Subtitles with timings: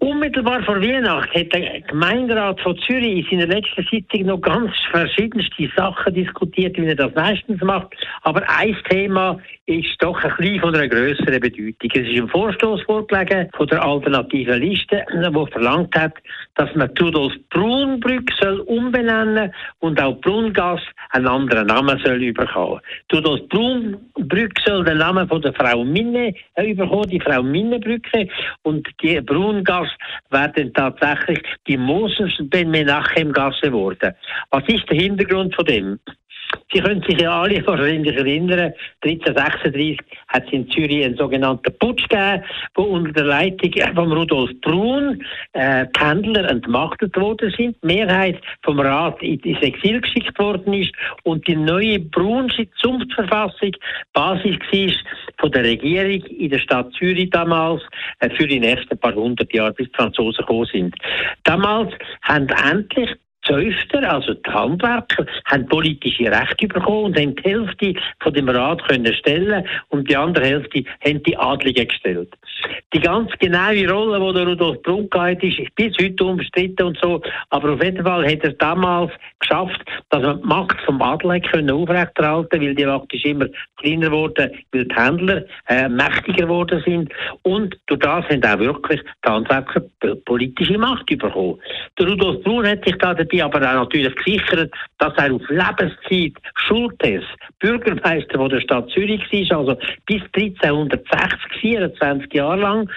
[0.00, 5.70] Unmittelbar vor Weihnachten hat der Gemeinderat von Zürich in seiner letzten Sitzung noch ganz verschiedenste
[5.76, 7.94] Sachen diskutiert, wie er das meistens macht.
[8.22, 11.90] Aber ein Thema ist doch ein bisschen von einer grösseren Bedeutung.
[11.92, 16.14] Es ist ein Vorstoß vorgelegen von der alternativen Liste, wo verlangt hat,
[16.60, 22.80] dass man Tudolf Brunbrück soll umbenennen und auch Brungas einen anderen Namen soll überkommen.
[23.08, 28.28] Tudolf Brunbrück soll den Namen von der Frau Minne äh, überkommen, die Frau Minnebrücke
[28.60, 29.88] und die Brungas
[30.28, 34.12] werden tatsächlich die Moses Ben Menachem Gasse geworden.
[34.50, 35.98] Was ist der Hintergrund von dem?
[36.72, 38.72] Sie können sich ja alle wahrscheinlich erinnern,
[39.04, 42.44] 1336 hat es in Zürich einen sogenannten Putsch gegeben,
[42.74, 48.78] wo unter der Leitung von Rudolf Brun äh, Pendler entmachtet worden sind, die Mehrheit vom
[48.78, 50.92] Rat ins Exil geschickt worden ist
[51.24, 53.72] und die neue Brunsche Zunftverfassung
[54.12, 54.92] Basis war
[55.38, 57.82] von der Regierung in der Stadt Zürich damals
[58.20, 60.94] äh, für die nächsten paar hundert Jahre, bis die Franzosen gekommen sind.
[61.44, 63.10] Damals haben endlich
[63.50, 68.86] Zöfter, also die Handwerker, haben politische Rechte bekommen und haben die Hälfte von dem Rat
[68.88, 72.32] können stellen und die andere Hälfte haben die Adligen gestellt.
[72.92, 77.20] Die ganz genaue Rolle, die der Rudolf Brunk hat, ist bis heute umstritten und so,
[77.50, 79.80] aber auf jeden Fall hat er damals geschafft,
[80.10, 84.50] dass man die Macht vom Adel können aufrechterhalten, weil die Macht ist immer kleiner geworden,
[84.72, 87.12] weil die Händler äh, mächtiger geworden sind.
[87.42, 89.82] Und durch das haben auch wirklich die Handwerker
[90.24, 91.60] politische Macht bekommen.
[91.98, 96.32] Der Rudolf Brun hat sich da dabei aber auch natürlich gesichert, dass er auf Lebenszeit
[96.66, 97.24] Schultes
[97.58, 102.88] Bürgermeister von der Stadt Zürich war, also bis 1360, 24 Jahre Hollande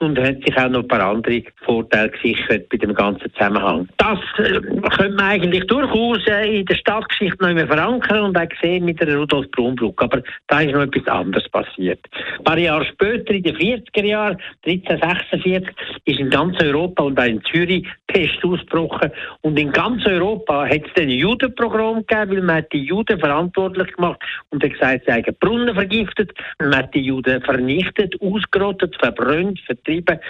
[0.00, 3.86] und hat sich auch noch ein paar andere Vorteile gesichert bei dem ganzen Zusammenhang.
[3.98, 8.48] Das äh, könnte man eigentlich durchaus äh, in der Stadtgeschichte noch mehr verankern und auch
[8.62, 10.02] sehen mit der Rudolf Brunbruck.
[10.02, 12.00] Aber da ist noch etwas anderes passiert.
[12.38, 15.68] Ein paar Jahre später, in den 40er Jahren, 1346,
[16.06, 19.10] ist in ganz Europa und auch in Zürich Pest ausgebrochen.
[19.42, 23.92] Und in ganz Europa hat es ein Judenprogramm gegeben, weil man hat die Juden verantwortlich
[23.92, 26.32] gemacht und hat gesagt, sie haben Brunnen vergiftet.
[26.58, 30.20] Man hat die Juden vernichtet, ausgerottet, verbrannt, vertrieben betrieben.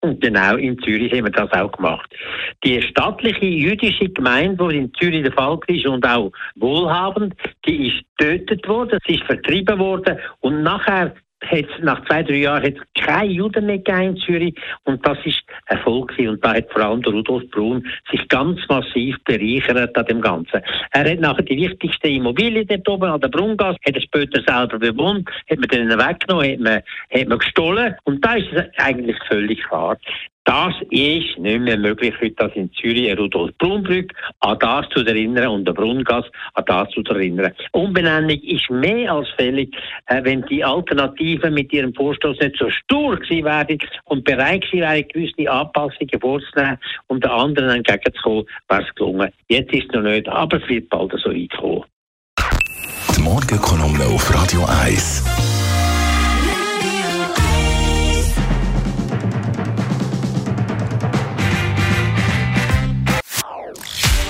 [0.00, 2.14] Und genau in Zürich haben wir das auch gemacht.
[2.62, 7.34] Die staatliche jüdische Gemeinde, die in Zürich der Fall ist und auch wohlhabend,
[7.66, 11.14] die ist getötet worden, sie ist vertrieben worden und nachher
[11.50, 16.12] hat nach zwei, drei Jahren hat keine Juden mehr in Zürich und das ist Erfolg
[16.18, 20.60] und da hat vor allem der Rudolf Brun sich ganz massiv bereichert an dem Ganzen.
[20.92, 24.78] Er hat nachher die wichtigste Immobilie dort oben an der Brungas, hat er später selber
[24.78, 26.82] bewohnt, hat man denen weggenommen, hat man,
[27.20, 29.96] hat man gestohlen und da ist es eigentlich völlig klar.
[30.44, 35.00] Das ist nicht mehr möglich, heute dass in Zürich ein Rudolf Brunbrück an das zu
[35.00, 37.52] erinnern und der Brungas an das zu erinnern.
[37.72, 39.74] Umbenennung ist mehr als fällig,
[40.06, 44.80] äh, wenn die Alternativen mit ihrem Vorstoß nicht so stur gewesen wären und bereit gewesen
[44.80, 49.30] wären, gewisse Anpassungen vorzunehmen um den anderen entgegenzukommen, wäre es gelungen.
[49.48, 51.84] Jetzt ist es noch nicht, aber es wird bald so weit kommen.
[53.16, 55.53] Die Morgenkolumne auf Radio 1.